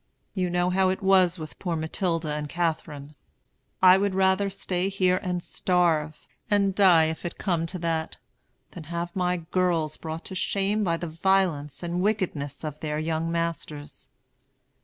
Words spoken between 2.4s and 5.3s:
Catherine. I would rather stay here